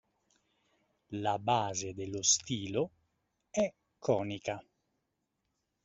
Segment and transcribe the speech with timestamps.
[1.11, 2.89] La base dello stilo
[3.51, 4.59] è conica.